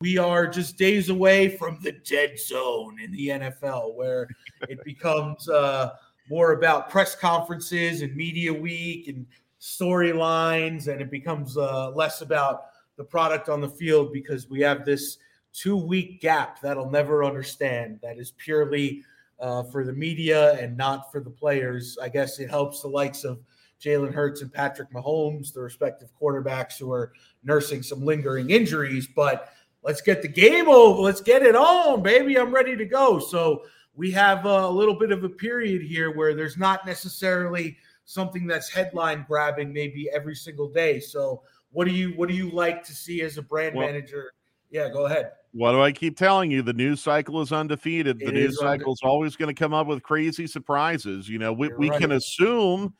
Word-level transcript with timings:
we 0.00 0.16
are 0.16 0.46
just 0.46 0.76
days 0.76 1.08
away 1.08 1.48
from 1.48 1.78
the 1.82 1.90
dead 1.90 2.38
zone 2.38 3.00
in 3.00 3.10
the 3.10 3.28
NFL, 3.28 3.94
where 3.96 4.28
it 4.68 4.82
becomes 4.84 5.48
uh, 5.48 5.90
more 6.30 6.52
about 6.52 6.88
press 6.88 7.16
conferences 7.16 8.02
and 8.02 8.14
media 8.14 8.52
week 8.52 9.08
and 9.08 9.26
storylines, 9.60 10.86
and 10.86 11.00
it 11.00 11.10
becomes 11.10 11.56
uh, 11.56 11.90
less 11.90 12.20
about 12.20 12.66
the 12.96 13.02
product 13.02 13.48
on 13.48 13.60
the 13.60 13.68
field 13.68 14.12
because 14.12 14.48
we 14.48 14.60
have 14.60 14.84
this 14.84 15.18
two 15.52 15.76
week 15.76 16.20
gap 16.20 16.60
that 16.60 16.76
I'll 16.76 16.90
never 16.90 17.24
understand. 17.24 17.98
That 18.02 18.18
is 18.18 18.32
purely 18.32 19.02
uh, 19.40 19.64
for 19.64 19.84
the 19.84 19.92
media 19.92 20.52
and 20.60 20.76
not 20.76 21.10
for 21.10 21.20
the 21.20 21.30
players. 21.30 21.98
I 22.00 22.08
guess 22.08 22.38
it 22.38 22.50
helps 22.50 22.82
the 22.82 22.88
likes 22.88 23.24
of 23.24 23.40
Jalen 23.82 24.12
Hurts 24.12 24.42
and 24.42 24.52
Patrick 24.52 24.92
Mahomes, 24.92 25.52
the 25.52 25.60
respective 25.60 26.10
quarterbacks 26.20 26.78
who 26.78 26.92
are 26.92 27.12
nursing 27.44 27.82
some 27.82 28.04
lingering 28.04 28.50
injuries, 28.50 29.08
but 29.14 29.52
let's 29.88 30.02
get 30.02 30.20
the 30.20 30.28
game 30.28 30.68
over. 30.68 31.00
Let's 31.00 31.22
get 31.22 31.42
it 31.42 31.56
on, 31.56 32.02
baby. 32.02 32.36
I'm 32.36 32.52
ready 32.52 32.76
to 32.76 32.84
go. 32.84 33.18
So 33.18 33.64
we 33.94 34.10
have 34.10 34.44
a 34.44 34.68
little 34.68 34.94
bit 34.94 35.10
of 35.10 35.24
a 35.24 35.30
period 35.30 35.80
here 35.80 36.14
where 36.14 36.34
there's 36.34 36.58
not 36.58 36.84
necessarily 36.84 37.78
something 38.04 38.46
that's 38.46 38.68
headline 38.68 39.24
grabbing 39.26 39.72
maybe 39.72 40.10
every 40.12 40.34
single 40.34 40.68
day. 40.68 41.00
So 41.00 41.42
what 41.70 41.86
do 41.86 41.94
you 41.94 42.10
what 42.10 42.28
do 42.28 42.34
you 42.34 42.50
like 42.50 42.84
to 42.84 42.94
see 42.94 43.22
as 43.22 43.38
a 43.38 43.42
brand 43.42 43.74
well, 43.74 43.86
manager? 43.86 44.34
Yeah, 44.70 44.90
go 44.90 45.06
ahead. 45.06 45.32
What 45.52 45.72
do 45.72 45.80
I 45.80 45.92
keep 45.92 46.18
telling 46.18 46.50
you? 46.50 46.60
The 46.60 46.74
news 46.74 47.00
cycle 47.00 47.40
is 47.40 47.50
undefeated. 47.50 48.18
The 48.18 48.28
it 48.28 48.34
news 48.34 48.58
cycle 48.58 48.92
is 48.92 49.00
always 49.02 49.36
going 49.36 49.54
to 49.54 49.58
come 49.58 49.72
up 49.72 49.86
with 49.86 50.02
crazy 50.02 50.46
surprises. 50.46 51.26
You 51.30 51.38
know, 51.38 51.54
we, 51.54 51.70
we 51.78 51.88
right. 51.88 51.98
can 51.98 52.12
assume 52.12 52.92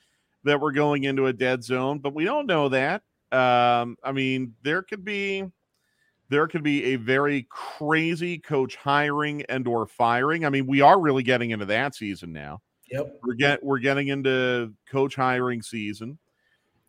that 0.45 0.59
we're 0.59 0.73
going 0.73 1.05
into 1.05 1.27
a 1.27 1.35
dead 1.35 1.63
zone, 1.63 1.99
but 1.99 2.15
we 2.15 2.25
don't 2.25 2.47
know 2.47 2.71
that. 2.71 3.03
Um, 3.31 3.99
I 4.03 4.13
mean, 4.13 4.55
there 4.63 4.81
could 4.81 5.05
be 5.05 5.45
there 6.31 6.47
could 6.47 6.63
be 6.63 6.85
a 6.85 6.97
very 6.97 7.47
crazy 7.51 8.39
coach 8.39 8.77
hiring 8.77 9.43
and 9.49 9.67
or 9.67 9.87
firing. 9.87 10.45
I 10.45 10.51
mean, 10.51 10.67
we 10.67 10.81
are 10.81 11.01
really 11.01 11.23
getting 11.23 11.51
into 11.51 11.67
that 11.67 11.95
season 11.95 12.33
now. 12.33 12.61
Yep. 12.91 13.21
We're 13.23 13.35
get 13.35 13.65
we're 13.65 13.79
getting 13.79 14.09
into 14.09 14.73
coach 14.91 15.15
hiring 15.15 15.63
season. 15.63 16.19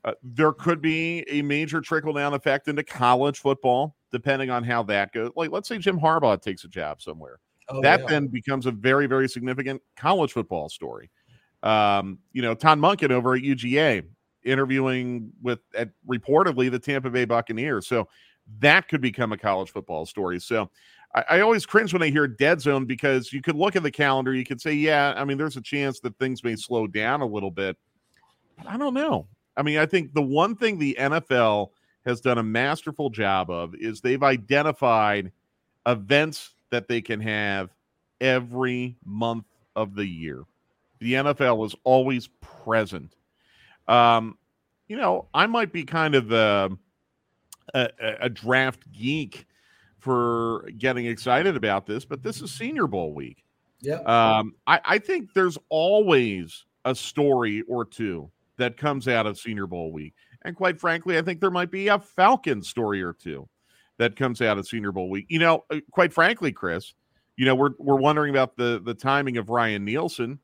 Uh, 0.06 0.14
there 0.24 0.54
could 0.54 0.82
be 0.82 1.26
a 1.30 1.42
major 1.42 1.82
trickle 1.82 2.14
down 2.14 2.34
effect 2.34 2.70
into 2.70 2.84
college 2.84 3.40
football, 3.40 3.96
depending 4.12 4.50
on 4.50 4.64
how 4.64 4.82
that 4.84 5.12
goes. 5.12 5.32
Like, 5.36 5.52
let's 5.52 5.68
say 5.68 5.78
Jim 5.78 6.00
Harbaugh 6.00 6.42
takes 6.42 6.64
a 6.64 6.70
job 6.70 7.02
somewhere. 7.02 7.40
Oh, 7.68 7.82
that 7.82 8.02
yeah. 8.02 8.06
then 8.08 8.28
becomes 8.28 8.66
a 8.66 8.72
very, 8.72 9.08
very 9.08 9.28
significant 9.28 9.82
college 9.98 10.32
football 10.32 10.70
story. 10.70 11.12
Um, 11.64 12.20
you 12.32 12.42
know, 12.42 12.56
Todd 12.56 12.80
Monken 12.80 13.12
over 13.12 13.36
at 13.36 13.42
UGA 13.42 14.04
interviewing 14.44 15.32
with 15.42 15.60
at, 15.76 15.90
reportedly 16.10 16.72
the 16.72 16.80
Tampa 16.80 17.10
Bay 17.10 17.26
Buccaneers. 17.26 17.86
So 17.88 18.08
that 18.60 18.88
could 18.88 19.02
become 19.02 19.32
a 19.32 19.38
college 19.38 19.72
football 19.72 20.06
story. 20.06 20.40
So 20.40 20.70
I, 21.16 21.24
I, 21.30 21.40
always 21.42 21.66
cringe 21.66 21.94
when 21.94 22.04
I 22.04 22.10
hear 22.10 22.28
dead 22.28 22.62
zone 22.62 22.86
because 22.86 23.32
you 23.32 23.42
could 23.42 23.56
look 23.56 23.76
at 23.76 23.84
the 23.84 23.92
calendar, 23.92 24.34
you 24.34 24.46
could 24.46 24.60
say, 24.60 24.74
yeah, 24.74 25.14
I 25.16 25.24
mean, 25.24 25.38
there's 25.38 25.58
a 25.58 25.62
chance 25.62 26.00
that 26.02 26.18
things 26.18 26.44
may 26.44 26.56
slow 26.56 26.88
down 26.88 27.22
a 27.22 27.26
little 27.26 27.52
bit. 27.52 27.78
But 28.58 28.68
I 28.68 28.78
don't 28.78 28.94
know. 28.94 29.28
I 29.56 29.62
mean, 29.62 29.78
I 29.78 29.86
think 29.86 30.14
the 30.14 30.22
one 30.22 30.56
thing 30.56 30.78
the 30.78 30.98
NFL 31.00 31.70
has 32.06 32.22
done 32.22 32.38
a 32.38 32.44
masterful 32.44 33.10
job 33.10 33.50
of 33.50 33.76
is 33.76 34.02
they've 34.02 34.24
identified 34.24 35.32
events 35.86 36.56
that 36.72 36.88
they 36.88 37.02
can 37.02 37.20
have 37.20 37.70
every 38.22 38.98
month 39.06 39.46
of 39.76 39.96
the 39.96 40.06
year. 40.06 40.44
The 41.00 41.14
NFL 41.14 41.66
is 41.66 41.76
always 41.84 42.28
present. 42.42 43.16
Um, 43.88 44.38
you 44.88 44.98
know, 44.98 45.28
I 45.34 45.48
might 45.48 45.72
be 45.72 45.84
kind 45.84 46.16
of 46.16 46.28
the 46.28 46.78
a, 47.74 47.90
a 48.22 48.30
draft 48.30 48.92
geek 48.92 49.46
for 50.00 50.70
getting 50.78 51.06
excited 51.06 51.56
about 51.56 51.86
this, 51.86 52.06
but 52.06 52.24
this 52.24 52.42
is 52.42 52.52
Senior 52.52 52.88
Bowl 52.88 53.14
week. 53.14 53.44
Yeah. 53.82 54.02
Um, 54.02 54.56
I, 54.68 54.80
I 54.84 54.98
think 54.98 55.34
there's 55.34 55.58
always 55.70 56.66
a 56.86 56.96
story 56.96 57.64
or 57.68 57.86
two 57.86 58.32
that 58.58 58.78
comes 58.78 59.08
out 59.08 59.26
of 59.26 59.38
Senior 59.38 59.68
Bowl 59.68 59.92
week. 59.92 60.14
And 60.44 60.56
quite 60.56 60.80
frankly, 60.80 61.18
I 61.18 61.22
think 61.22 61.42
there 61.42 61.52
might 61.52 61.72
be 61.72 61.88
a 61.90 62.00
Falcon 62.00 62.62
story 62.62 63.02
or 63.02 63.14
two 63.14 63.48
that 63.98 64.16
comes 64.16 64.42
out 64.42 64.58
of 64.58 64.68
Senior 64.68 64.92
Bowl 64.92 65.10
week. 65.10 65.26
You 65.30 65.40
know, 65.40 65.66
uh, 65.70 65.80
quite 65.92 66.14
frankly, 66.14 66.52
Chris, 66.52 66.94
you 67.36 67.46
know, 67.46 67.56
we're 67.56 67.72
we're 67.78 67.96
wondering 67.96 68.32
about 68.32 68.56
the 68.56 68.82
the 68.84 68.94
timing 68.94 69.38
of 69.38 69.50
Ryan 69.50 69.86
Nielsen. 69.86 70.40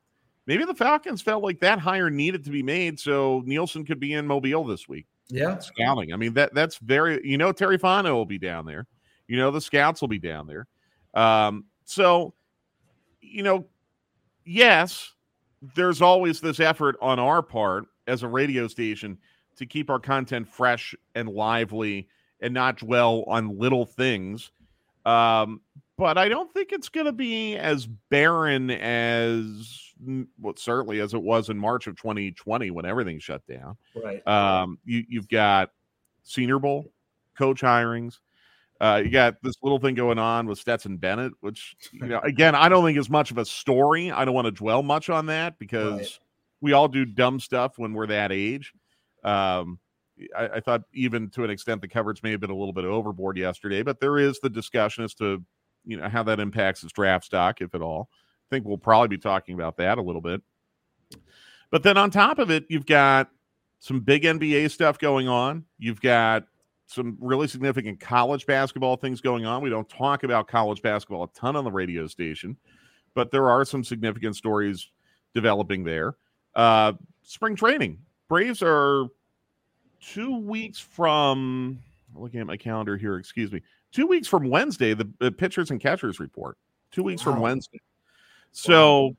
Maybe 0.46 0.64
the 0.64 0.74
Falcons 0.74 1.22
felt 1.22 1.42
like 1.42 1.60
that 1.60 1.78
hire 1.78 2.08
needed 2.08 2.44
to 2.44 2.50
be 2.50 2.62
made 2.62 3.00
so 3.00 3.42
Nielsen 3.46 3.84
could 3.84 3.98
be 3.98 4.12
in 4.12 4.26
Mobile 4.26 4.64
this 4.64 4.88
week. 4.88 5.06
Yeah. 5.28 5.58
Scouting. 5.58 6.12
I 6.12 6.16
mean, 6.16 6.34
that 6.34 6.54
that's 6.54 6.78
very 6.78 7.20
you 7.26 7.38
know, 7.38 7.52
Terry 7.52 7.78
Fontenot 7.78 8.12
will 8.12 8.26
be 8.26 8.38
down 8.38 8.66
there. 8.66 8.86
You 9.28 9.36
know, 9.36 9.50
the 9.50 9.60
scouts 9.60 10.00
will 10.00 10.08
be 10.08 10.18
down 10.18 10.46
there. 10.46 10.66
Um, 11.14 11.64
so 11.84 12.34
you 13.20 13.42
know, 13.42 13.66
yes, 14.44 15.12
there's 15.74 16.00
always 16.00 16.40
this 16.40 16.60
effort 16.60 16.96
on 17.00 17.18
our 17.18 17.42
part 17.42 17.86
as 18.06 18.22
a 18.22 18.28
radio 18.28 18.68
station 18.68 19.18
to 19.56 19.66
keep 19.66 19.90
our 19.90 19.98
content 19.98 20.46
fresh 20.46 20.94
and 21.14 21.28
lively 21.28 22.08
and 22.40 22.54
not 22.54 22.78
dwell 22.78 23.24
on 23.26 23.58
little 23.58 23.86
things. 23.86 24.52
Um, 25.04 25.60
but 25.96 26.18
I 26.18 26.28
don't 26.28 26.52
think 26.52 26.72
it's 26.72 26.88
going 26.88 27.06
to 27.06 27.12
be 27.12 27.56
as 27.56 27.86
barren 27.86 28.70
as 28.70 29.85
well, 30.38 30.54
certainly 30.56 31.00
as 31.00 31.14
it 31.14 31.22
was 31.22 31.48
in 31.48 31.58
March 31.58 31.86
of 31.86 31.96
2020 31.96 32.70
when 32.70 32.84
everything 32.84 33.18
shut 33.18 33.46
down. 33.46 33.76
Right. 33.94 34.26
Um, 34.26 34.78
you, 34.84 35.04
you've 35.08 35.28
got 35.28 35.70
Senior 36.22 36.58
Bowl, 36.58 36.92
coach 37.36 37.62
hirings. 37.62 38.18
Uh, 38.78 39.00
you 39.02 39.10
got 39.10 39.36
this 39.42 39.56
little 39.62 39.78
thing 39.78 39.94
going 39.94 40.18
on 40.18 40.46
with 40.46 40.58
Stetson 40.58 40.98
Bennett, 40.98 41.32
which 41.40 41.76
you 41.92 42.06
know, 42.06 42.20
again, 42.20 42.54
I 42.54 42.68
don't 42.68 42.84
think 42.84 42.98
is 42.98 43.08
much 43.08 43.30
of 43.30 43.38
a 43.38 43.44
story. 43.44 44.10
I 44.10 44.26
don't 44.26 44.34
want 44.34 44.46
to 44.46 44.52
dwell 44.52 44.82
much 44.82 45.08
on 45.08 45.26
that 45.26 45.58
because 45.58 45.98
right. 45.98 46.18
we 46.60 46.72
all 46.74 46.88
do 46.88 47.06
dumb 47.06 47.40
stuff 47.40 47.78
when 47.78 47.94
we're 47.94 48.08
that 48.08 48.32
age. 48.32 48.74
Um, 49.24 49.78
I, 50.36 50.48
I, 50.48 50.60
thought 50.60 50.82
even 50.92 51.30
to 51.30 51.44
an 51.44 51.50
extent 51.50 51.80
the 51.80 51.88
coverage 51.88 52.22
may 52.22 52.30
have 52.32 52.40
been 52.40 52.50
a 52.50 52.56
little 52.56 52.72
bit 52.74 52.84
overboard 52.84 53.38
yesterday, 53.38 53.82
but 53.82 53.98
there 53.98 54.18
is 54.18 54.40
the 54.40 54.50
discussion 54.50 55.04
as 55.04 55.14
to 55.14 55.42
you 55.86 55.96
know 55.96 56.08
how 56.08 56.22
that 56.24 56.38
impacts 56.38 56.82
his 56.82 56.92
draft 56.92 57.24
stock, 57.24 57.62
if 57.62 57.74
at 57.74 57.80
all 57.80 58.10
think 58.50 58.64
we'll 58.64 58.78
probably 58.78 59.08
be 59.08 59.18
talking 59.18 59.54
about 59.54 59.76
that 59.78 59.98
a 59.98 60.02
little 60.02 60.20
bit. 60.20 60.42
But 61.70 61.82
then 61.82 61.96
on 61.96 62.10
top 62.10 62.38
of 62.38 62.50
it, 62.50 62.64
you've 62.68 62.86
got 62.86 63.30
some 63.78 64.00
big 64.00 64.22
NBA 64.22 64.70
stuff 64.70 64.98
going 64.98 65.28
on. 65.28 65.64
You've 65.78 66.00
got 66.00 66.44
some 66.86 67.16
really 67.20 67.48
significant 67.48 68.00
college 68.00 68.46
basketball 68.46 68.96
things 68.96 69.20
going 69.20 69.44
on. 69.44 69.62
We 69.62 69.70
don't 69.70 69.88
talk 69.88 70.22
about 70.22 70.46
college 70.46 70.82
basketball 70.82 71.24
a 71.24 71.28
ton 71.28 71.56
on 71.56 71.64
the 71.64 71.70
radio 71.70 72.06
station, 72.06 72.56
but 73.14 73.30
there 73.30 73.50
are 73.50 73.64
some 73.64 73.82
significant 73.82 74.36
stories 74.36 74.88
developing 75.34 75.84
there. 75.84 76.16
Uh, 76.54 76.92
spring 77.22 77.56
training. 77.56 77.98
Braves 78.28 78.62
are 78.62 79.06
two 80.00 80.38
weeks 80.38 80.78
from 80.78 81.78
looking 82.14 82.40
at 82.40 82.46
my 82.46 82.56
calendar 82.56 82.96
here, 82.96 83.16
excuse 83.16 83.52
me. 83.52 83.60
Two 83.92 84.06
weeks 84.06 84.28
from 84.28 84.48
Wednesday, 84.48 84.94
the, 84.94 85.08
the 85.18 85.30
pitchers 85.30 85.70
and 85.70 85.80
catchers 85.80 86.20
report. 86.20 86.56
Two 86.92 87.02
weeks 87.02 87.24
wow. 87.24 87.32
from 87.32 87.42
Wednesday. 87.42 87.80
So 88.56 89.14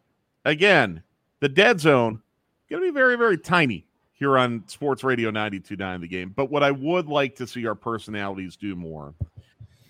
again, 0.45 1.03
the 1.41 1.47
dead 1.47 1.79
zone 1.79 2.23
going 2.71 2.81
to 2.81 2.91
be 2.91 2.93
very, 2.93 3.15
very 3.15 3.37
tiny 3.37 3.85
here 4.13 4.35
on 4.35 4.63
Sports 4.65 5.03
Radio 5.03 5.29
92.9 5.29 6.01
the 6.01 6.07
game. 6.07 6.33
But 6.35 6.49
what 6.49 6.63
I 6.63 6.71
would 6.71 7.05
like 7.05 7.35
to 7.35 7.45
see 7.45 7.67
our 7.67 7.75
personalities 7.75 8.55
do 8.55 8.75
more 8.75 9.13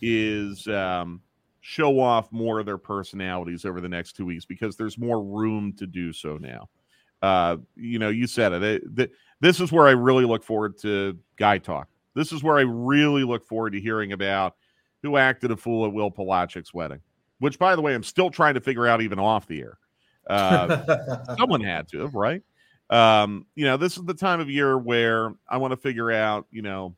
is 0.02 0.68
um, 0.68 1.22
show 1.62 1.98
off 1.98 2.30
more 2.30 2.60
of 2.60 2.66
their 2.66 2.78
personalities 2.78 3.64
over 3.64 3.80
the 3.80 3.88
next 3.88 4.18
two 4.18 4.26
weeks 4.26 4.44
because 4.44 4.76
there's 4.76 4.98
more 4.98 5.24
room 5.24 5.72
to 5.78 5.88
do 5.88 6.12
so 6.12 6.38
now. 6.38 6.68
Uh, 7.22 7.56
you 7.78 8.00
know, 8.00 8.10
you 8.10 8.28
said 8.28 8.52
it. 8.52 8.64
it, 8.64 8.84
it 8.98 9.12
this 9.40 9.62
is 9.62 9.72
where 9.72 9.88
I 9.88 9.92
really 9.92 10.26
look 10.26 10.44
forward 10.44 10.78
to 10.80 11.18
guy 11.38 11.58
talk. 11.58 11.88
This 12.16 12.34
is 12.34 12.44
where 12.44 12.58
I 12.58 12.64
really 12.68 13.24
look 13.24 13.46
forward 13.46 13.72
to 13.74 13.80
hearing 13.80 14.12
about 14.12 14.56
who 15.04 15.16
acted 15.16 15.52
a 15.52 15.58
fool 15.58 15.86
at 15.86 15.94
Will 15.94 16.12
Palaszczuk's 16.12 16.74
wedding 16.74 17.00
which, 17.40 17.60
by 17.60 17.76
the 17.76 17.82
way, 17.82 17.94
I'm 17.94 18.04
still 18.04 18.30
trying 18.30 18.56
to 18.56 18.62
figure 18.62 18.88
out 18.88 19.02
even 19.02 19.20
off 19.20 19.48
the 19.48 19.62
air. 19.62 19.78
Uh, 20.28 21.36
someone 21.38 21.62
had 21.62 21.88
to, 21.90 22.08
right? 22.08 22.44
Um, 22.90 23.46
you 23.56 23.66
know, 23.66 23.78
this 23.78 23.98
is 23.98 24.04
the 24.06 24.14
time 24.14 24.40
of 24.40 24.50
year 24.50 24.78
where 24.78 25.34
I 25.48 25.58
want 25.58 25.72
to 25.72 25.78
figure 25.78 26.12
out, 26.12 26.48
you 26.52 26.62
know, 26.62 26.96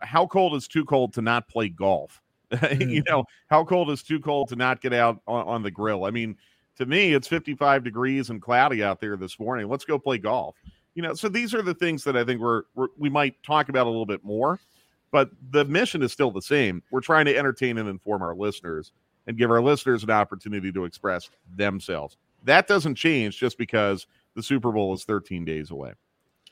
how 0.00 0.26
cold 0.26 0.54
is 0.54 0.68
too 0.68 0.84
cold 0.84 1.12
to 1.14 1.22
not 1.22 1.48
play 1.48 1.68
golf? 1.68 2.20
Mm. 2.52 2.90
you 2.90 3.02
know, 3.08 3.24
how 3.48 3.64
cold 3.64 3.90
is 3.90 4.04
too 4.04 4.20
cold 4.20 4.48
to 4.50 4.56
not 4.56 4.80
get 4.80 4.92
out 4.92 5.20
on, 5.26 5.48
on, 5.48 5.62
the 5.64 5.70
grill? 5.70 6.04
I 6.04 6.12
mean, 6.12 6.36
to 6.76 6.86
me, 6.86 7.12
it's 7.12 7.26
55 7.26 7.82
degrees 7.82 8.30
and 8.30 8.40
cloudy 8.40 8.84
out 8.84 9.00
there 9.00 9.16
this 9.16 9.40
morning. 9.40 9.68
Let's 9.68 9.84
go 9.84 9.98
play 9.98 10.18
golf. 10.18 10.54
You 10.94 11.02
know, 11.02 11.14
so 11.14 11.28
these 11.28 11.54
are 11.54 11.62
the 11.62 11.74
things 11.74 12.04
that 12.04 12.16
I 12.16 12.22
think 12.22 12.40
we're, 12.40 12.62
we're 12.76 12.86
we 12.96 13.10
might 13.10 13.42
talk 13.42 13.68
about 13.68 13.86
a 13.86 13.90
little 13.90 14.06
bit 14.06 14.24
more 14.24 14.60
but 15.10 15.30
the 15.50 15.64
mission 15.64 16.02
is 16.02 16.12
still 16.12 16.30
the 16.30 16.42
same. 16.42 16.82
We're 16.90 17.00
trying 17.00 17.26
to 17.26 17.36
entertain 17.36 17.78
and 17.78 17.88
inform 17.88 18.22
our 18.22 18.34
listeners 18.34 18.92
and 19.26 19.36
give 19.36 19.50
our 19.50 19.62
listeners 19.62 20.02
an 20.04 20.10
opportunity 20.10 20.72
to 20.72 20.84
express 20.84 21.30
themselves. 21.56 22.16
That 22.44 22.66
doesn't 22.66 22.94
change 22.94 23.38
just 23.38 23.58
because 23.58 24.06
the 24.34 24.42
Super 24.42 24.70
Bowl 24.70 24.94
is 24.94 25.04
13 25.04 25.44
days 25.44 25.70
away. 25.70 25.94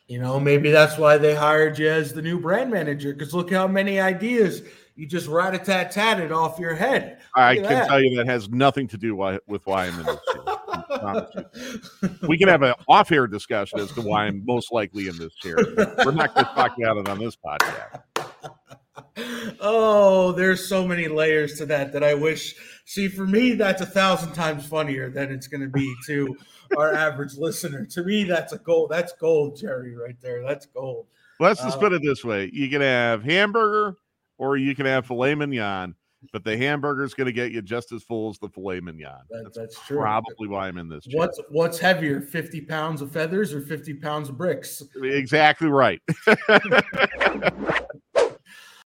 You 0.08 0.18
know, 0.20 0.38
maybe 0.38 0.70
that's 0.70 0.98
why 0.98 1.16
they 1.16 1.34
hired 1.34 1.78
you 1.78 1.88
as 1.88 2.12
the 2.12 2.20
new 2.20 2.38
brand 2.38 2.70
manager 2.70 3.14
because 3.14 3.32
look 3.32 3.50
how 3.50 3.66
many 3.66 4.00
ideas 4.00 4.62
you 4.96 5.06
just 5.06 5.26
rat 5.28 5.54
a 5.54 5.58
tat 5.58 5.90
tat 5.90 6.20
it 6.20 6.30
off 6.30 6.58
your 6.58 6.74
head. 6.74 7.20
I 7.34 7.54
can 7.54 7.64
that. 7.64 7.88
tell 7.88 8.02
you 8.02 8.14
that 8.16 8.26
has 8.26 8.50
nothing 8.50 8.86
to 8.88 8.98
do 8.98 9.16
with 9.16 9.66
why 9.66 9.86
I'm 9.86 9.98
in 9.98 10.06
this 10.06 10.20
chair. 10.32 12.18
we 12.28 12.36
can 12.36 12.48
have 12.48 12.62
an 12.62 12.74
off 12.86 13.10
air 13.12 13.26
discussion 13.26 13.80
as 13.80 13.90
to 13.92 14.02
why 14.02 14.26
I'm 14.26 14.44
most 14.44 14.72
likely 14.72 15.08
in 15.08 15.16
this 15.16 15.34
chair. 15.34 15.56
We're 16.04 16.12
not 16.12 16.34
going 16.34 16.46
to 16.46 16.52
talk 16.54 16.76
about 16.78 16.98
it 16.98 17.08
on 17.08 17.18
this 17.18 17.36
podcast. 17.36 18.02
Oh, 19.66 20.31
there's 20.32 20.69
so 20.69 20.87
many 20.87 21.08
layers 21.08 21.56
to 21.56 21.66
that 21.66 21.90
that 21.94 22.05
I 22.05 22.12
wish. 22.12 22.55
See, 22.84 23.08
for 23.08 23.26
me, 23.26 23.55
that's 23.55 23.81
a 23.81 23.87
thousand 23.87 24.34
times 24.34 24.66
funnier 24.66 25.08
than 25.08 25.32
it's 25.32 25.49
going 25.49 25.62
to 25.62 25.69
be 25.69 25.94
to 26.06 26.37
our 26.76 26.93
average 26.93 27.38
listener. 27.38 27.87
To 27.87 28.05
me, 28.05 28.25
that's 28.25 28.52
a 28.52 28.58
gold. 28.58 28.90
That's 28.90 29.14
gold, 29.14 29.56
Jerry, 29.58 29.96
right 29.96 30.20
there. 30.20 30.43
That's 30.46 30.66
gold. 30.66 31.06
Let's 31.40 31.62
just 31.62 31.78
uh, 31.78 31.81
put 31.81 31.94
it 31.94 32.02
this 32.05 32.22
way: 32.22 32.50
you 32.52 32.69
can 32.69 32.82
have 32.82 33.25
hamburger, 33.25 33.96
or 34.37 34.58
you 34.58 34.75
can 34.75 34.84
have 34.84 35.06
filet 35.06 35.34
mignon. 35.34 35.94
But 36.32 36.44
the 36.44 36.56
hamburger 36.56 37.05
is 37.05 37.12
going 37.12 37.26
to 37.26 37.32
get 37.32 37.52
you 37.52 37.61
just 37.61 37.93
as 37.93 38.02
full 38.02 38.31
as 38.31 38.38
the 38.38 38.49
filet 38.49 38.81
mignon. 38.81 39.20
That, 39.31 39.44
that's, 39.44 39.56
that's 39.56 39.87
true. 39.87 39.99
Probably 39.99 40.49
why 40.49 40.69
I'm 40.69 40.78
in 40.78 40.88
this. 40.88 41.05
Chair. 41.05 41.19
What's 41.19 41.40
what's 41.49 41.78
heavier, 41.78 42.20
fifty 42.20 42.61
pounds 42.61 43.00
of 43.00 43.12
feathers 43.12 43.55
or 43.55 43.62
fifty 43.62 43.94
pounds 43.94 44.28
of 44.28 44.37
bricks? 44.37 44.82
Exactly 45.02 45.69
right. 45.69 46.02